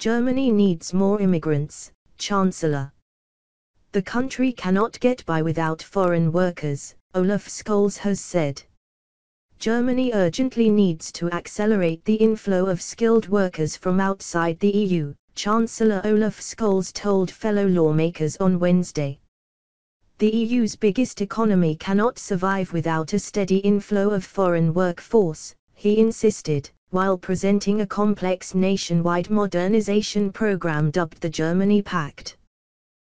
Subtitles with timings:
[0.00, 2.90] Germany needs more immigrants, Chancellor.
[3.92, 8.62] The country cannot get by without foreign workers, Olaf Scholz has said.
[9.58, 16.00] Germany urgently needs to accelerate the inflow of skilled workers from outside the EU, Chancellor
[16.04, 19.20] Olaf Scholz told fellow lawmakers on Wednesday.
[20.16, 26.70] The EU's biggest economy cannot survive without a steady inflow of foreign workforce, he insisted,
[26.90, 32.36] while presenting a complex nationwide modernization program dubbed the Germany Pact.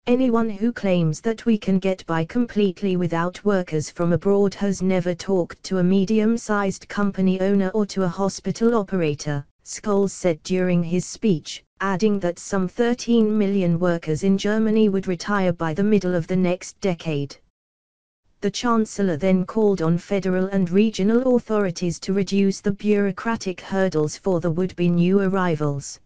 [0.07, 5.15] Anyone who claims that we can get by completely without workers from abroad has never
[5.15, 11.07] talked to a medium-sized company owner or to a hospital operator, Scholz said during his
[11.07, 16.27] speech, adding that some 13 million workers in Germany would retire by the middle of
[16.27, 17.35] the next decade.
[18.41, 24.39] The Chancellor then called on federal and regional authorities to reduce the bureaucratic hurdles for
[24.39, 25.99] the would-be new arrivals.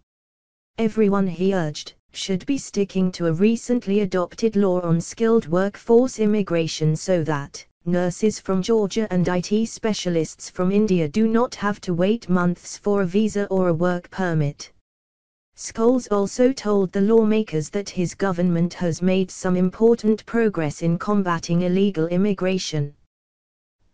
[0.77, 6.95] Everyone he urged, should be sticking to a recently adopted law on skilled workforce immigration
[6.95, 12.29] so that nurses from Georgia and IT specialists from India do not have to wait
[12.29, 14.71] months for a visa or a work permit.
[15.61, 21.63] Scholz also told the lawmakers that his government has made some important progress in combating
[21.63, 22.93] illegal immigration.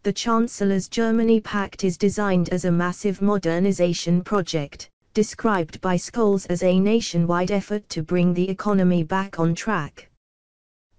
[0.03, 6.61] The Chancellor's Germany Pact is designed as a massive modernization project, described by Scholz as
[6.61, 10.07] a nationwide effort to bring the economy back on track.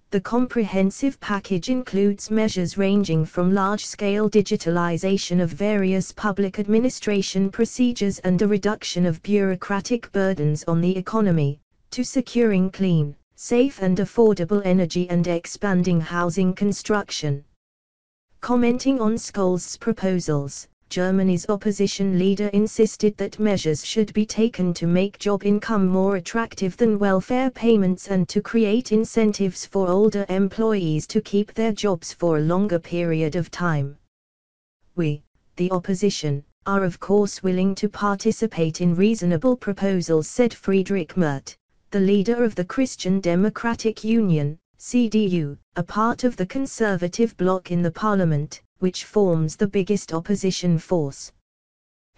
[0.09, 8.41] The comprehensive package includes measures ranging from large-scale digitalization of various public administration procedures and
[8.41, 11.59] a reduction of bureaucratic burdens on the economy,
[11.91, 17.43] to securing clean, safe and affordable energy and expanding housing construction.
[18.39, 25.19] Commenting on Scholz's proposals, Germany's opposition leader insisted that measures should be taken to make
[25.19, 31.21] job income more attractive than welfare payments and to create incentives for older employees to
[31.21, 33.97] keep their jobs for a longer period of time.
[34.95, 35.23] We,
[35.57, 41.55] the opposition, are of course willing to participate in reasonable proposals, said Friedrich Merz,
[41.91, 47.81] the leader of the Christian Democratic Union, CDU, a part of the conservative bloc in
[47.81, 51.31] the parliament, which forms the biggest opposition force.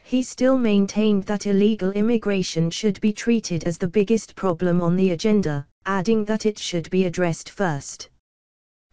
[0.03, 5.11] He still maintained that illegal immigration should be treated as the biggest problem on the
[5.11, 8.09] agenda, adding that it should be addressed first.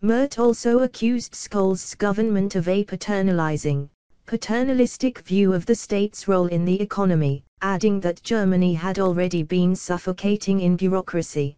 [0.02, 3.88] Merz also accused Scholz's government of a paternalizing,
[4.26, 9.74] paternalistic view of the state's role in the economy, adding that Germany had already been
[9.74, 11.56] suffocating in bureaucracy.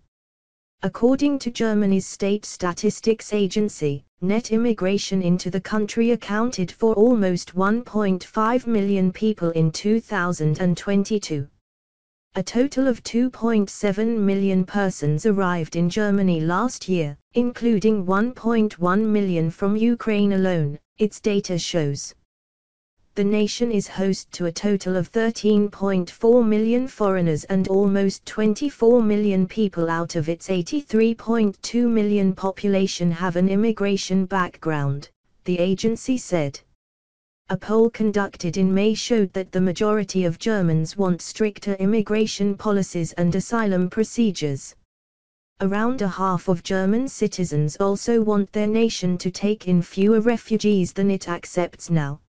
[0.84, 8.66] According to Germany's state statistics agency, net immigration into the country accounted for almost 1.5
[8.68, 11.48] million people in 2022.
[12.36, 19.76] A total of 2.7 million persons arrived in Germany last year, including 1.1 million from
[19.76, 22.14] Ukraine alone, its data shows
[23.18, 29.44] the nation is host to a total of 13.4 million foreigners and almost 24 million
[29.44, 35.08] people out of its 83.2 million population have an immigration background,
[35.46, 36.60] the agency said.
[37.48, 43.10] A poll conducted in May showed that the majority of Germans want stricter immigration policies
[43.14, 44.76] and asylum procedures.
[45.60, 50.92] Around a half of German citizens also want their nation to take in fewer refugees
[50.92, 52.20] than it accepts now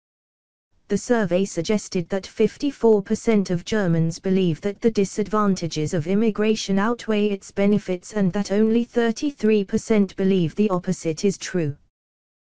[0.89, 7.51] the survey suggested that 54% of Germans believe that the disadvantages of immigration outweigh its
[7.51, 11.75] benefits and that only 33% believe the opposite is true.